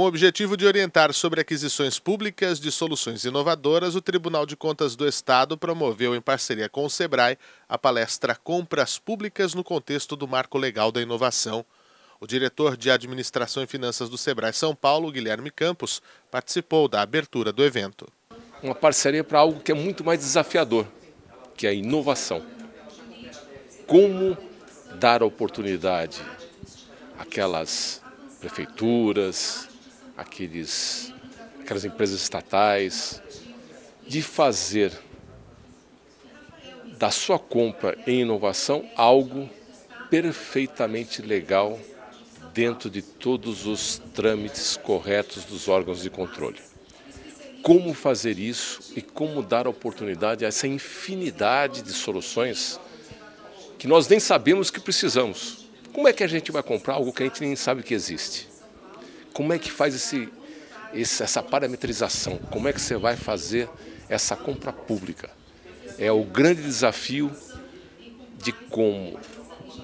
Com 0.00 0.04
o 0.04 0.08
objetivo 0.08 0.56
de 0.56 0.64
orientar 0.64 1.12
sobre 1.12 1.42
aquisições 1.42 1.98
públicas 1.98 2.58
de 2.58 2.72
soluções 2.72 3.26
inovadoras, 3.26 3.94
o 3.94 4.00
Tribunal 4.00 4.46
de 4.46 4.56
Contas 4.56 4.96
do 4.96 5.06
Estado 5.06 5.58
promoveu, 5.58 6.16
em 6.16 6.22
parceria 6.22 6.70
com 6.70 6.86
o 6.86 6.88
SEBRAE, 6.88 7.36
a 7.68 7.76
palestra 7.76 8.34
Compras 8.34 8.98
Públicas 8.98 9.52
no 9.52 9.62
Contexto 9.62 10.16
do 10.16 10.26
Marco 10.26 10.56
Legal 10.56 10.90
da 10.90 11.02
Inovação. 11.02 11.66
O 12.18 12.26
diretor 12.26 12.78
de 12.78 12.90
Administração 12.90 13.62
e 13.62 13.66
Finanças 13.66 14.08
do 14.08 14.16
SEBRAE 14.16 14.54
São 14.54 14.74
Paulo, 14.74 15.12
Guilherme 15.12 15.50
Campos, 15.50 16.00
participou 16.30 16.88
da 16.88 17.02
abertura 17.02 17.52
do 17.52 17.62
evento. 17.62 18.08
Uma 18.62 18.74
parceria 18.74 19.22
para 19.22 19.40
algo 19.40 19.60
que 19.60 19.70
é 19.70 19.74
muito 19.74 20.02
mais 20.02 20.20
desafiador, 20.20 20.86
que 21.54 21.66
é 21.66 21.70
a 21.70 21.74
inovação. 21.74 22.42
Como 23.86 24.34
dar 24.94 25.22
oportunidade 25.22 26.22
àquelas 27.18 28.00
prefeituras, 28.40 29.68
aqueles, 30.20 31.12
aquelas 31.60 31.84
empresas 31.84 32.20
estatais, 32.20 33.22
de 34.06 34.20
fazer 34.20 34.92
da 36.98 37.10
sua 37.10 37.38
compra 37.38 37.96
em 38.06 38.20
inovação 38.20 38.84
algo 38.94 39.48
perfeitamente 40.10 41.22
legal 41.22 41.80
dentro 42.52 42.90
de 42.90 43.00
todos 43.00 43.66
os 43.66 44.02
trâmites 44.12 44.76
corretos 44.76 45.44
dos 45.44 45.68
órgãos 45.68 46.02
de 46.02 46.10
controle. 46.10 46.60
Como 47.62 47.94
fazer 47.94 48.38
isso 48.38 48.92
e 48.94 49.00
como 49.00 49.42
dar 49.42 49.66
oportunidade 49.66 50.44
a 50.44 50.48
essa 50.48 50.66
infinidade 50.66 51.80
de 51.80 51.92
soluções 51.92 52.78
que 53.78 53.86
nós 53.88 54.06
nem 54.08 54.20
sabemos 54.20 54.70
que 54.70 54.80
precisamos. 54.80 55.66
Como 55.94 56.06
é 56.06 56.12
que 56.12 56.22
a 56.22 56.26
gente 56.26 56.52
vai 56.52 56.62
comprar 56.62 56.94
algo 56.94 57.12
que 57.12 57.22
a 57.22 57.26
gente 57.26 57.40
nem 57.40 57.56
sabe 57.56 57.82
que 57.82 57.94
existe? 57.94 58.49
Como 59.32 59.52
é 59.52 59.58
que 59.58 59.70
faz 59.70 59.94
esse, 59.94 60.28
esse, 60.92 61.22
essa 61.22 61.42
parametrização? 61.42 62.38
Como 62.50 62.68
é 62.68 62.72
que 62.72 62.80
você 62.80 62.96
vai 62.96 63.16
fazer 63.16 63.68
essa 64.08 64.36
compra 64.36 64.72
pública? 64.72 65.30
É 65.98 66.10
o 66.10 66.24
grande 66.24 66.62
desafio 66.62 67.30
de 68.38 68.52
como 68.52 69.18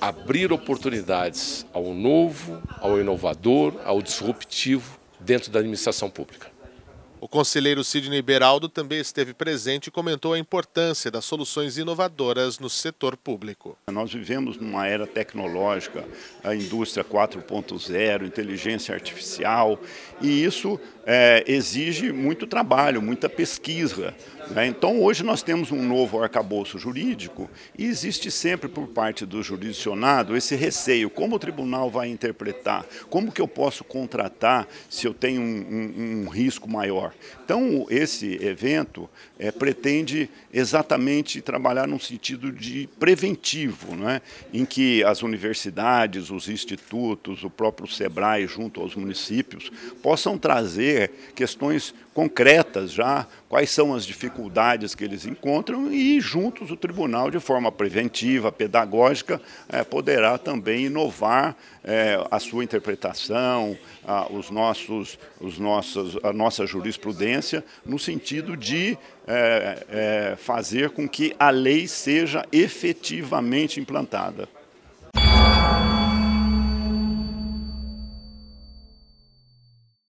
abrir 0.00 0.52
oportunidades 0.52 1.66
ao 1.72 1.92
novo, 1.94 2.62
ao 2.78 3.00
inovador, 3.00 3.74
ao 3.84 4.00
disruptivo 4.00 4.98
dentro 5.20 5.50
da 5.50 5.58
administração 5.58 6.08
pública. 6.10 6.53
O 7.24 7.28
conselheiro 7.28 7.82
Sidney 7.82 8.20
Beraldo 8.20 8.68
também 8.68 9.00
esteve 9.00 9.32
presente 9.32 9.86
e 9.86 9.90
comentou 9.90 10.34
a 10.34 10.38
importância 10.38 11.10
das 11.10 11.24
soluções 11.24 11.78
inovadoras 11.78 12.58
no 12.58 12.68
setor 12.68 13.16
público. 13.16 13.78
Nós 13.90 14.12
vivemos 14.12 14.58
numa 14.58 14.86
era 14.86 15.06
tecnológica, 15.06 16.04
a 16.44 16.54
indústria 16.54 17.02
4.0, 17.02 18.26
inteligência 18.26 18.94
artificial, 18.94 19.80
e 20.20 20.44
isso 20.44 20.78
é, 21.06 21.42
exige 21.46 22.12
muito 22.12 22.46
trabalho, 22.46 23.00
muita 23.00 23.26
pesquisa. 23.26 24.14
Né? 24.50 24.66
Então, 24.66 25.02
hoje 25.02 25.22
nós 25.22 25.42
temos 25.42 25.70
um 25.70 25.82
novo 25.82 26.22
arcabouço 26.22 26.78
jurídico 26.78 27.50
e 27.78 27.86
existe 27.86 28.30
sempre 28.30 28.68
por 28.68 28.88
parte 28.88 29.24
do 29.24 29.42
jurisdicionado 29.42 30.36
esse 30.36 30.54
receio: 30.54 31.08
como 31.08 31.36
o 31.36 31.38
tribunal 31.38 31.90
vai 31.90 32.08
interpretar, 32.08 32.84
como 33.08 33.32
que 33.32 33.40
eu 33.40 33.48
posso 33.48 33.82
contratar 33.82 34.68
se 34.90 35.06
eu 35.06 35.14
tenho 35.14 35.40
um, 35.40 35.46
um, 35.46 36.24
um 36.24 36.28
risco 36.28 36.68
maior. 36.68 37.13
Então, 37.44 37.86
esse 37.90 38.42
evento 38.42 39.08
é, 39.38 39.50
pretende 39.50 40.30
exatamente 40.52 41.40
trabalhar 41.40 41.86
num 41.86 41.98
sentido 41.98 42.50
de 42.50 42.88
preventivo, 42.98 43.94
não 43.94 44.08
é? 44.08 44.22
em 44.52 44.64
que 44.64 45.04
as 45.04 45.22
universidades, 45.22 46.30
os 46.30 46.48
institutos, 46.48 47.44
o 47.44 47.50
próprio 47.50 47.88
SEBRAE, 47.88 48.46
junto 48.46 48.80
aos 48.80 48.94
municípios, 48.94 49.70
possam 50.02 50.38
trazer 50.38 51.10
questões 51.34 51.94
concretas 52.14 52.92
já, 52.92 53.26
quais 53.48 53.70
são 53.70 53.92
as 53.92 54.06
dificuldades 54.06 54.94
que 54.94 55.02
eles 55.02 55.26
encontram 55.26 55.92
e 55.92 56.20
juntos 56.20 56.70
o 56.70 56.76
tribunal, 56.76 57.30
de 57.30 57.40
forma 57.40 57.72
preventiva, 57.72 58.52
pedagógica, 58.52 59.42
é, 59.68 59.82
poderá 59.82 60.38
também 60.38 60.86
inovar 60.86 61.56
é, 61.82 62.24
a 62.30 62.38
sua 62.38 62.62
interpretação, 62.62 63.76
a, 64.06 64.32
os 64.32 64.48
nossos, 64.50 65.18
os 65.40 65.58
nossos, 65.58 66.16
a 66.22 66.32
nossa 66.32 66.66
jurisprudência, 67.04 67.64
no 67.84 67.98
sentido 67.98 68.56
de 68.56 68.96
é, 69.26 69.86
é, 69.88 70.36
fazer 70.36 70.90
com 70.90 71.08
que 71.08 71.34
a 71.38 71.50
lei 71.50 71.86
seja 71.86 72.44
efetivamente 72.50 73.78
implantada. 73.78 74.48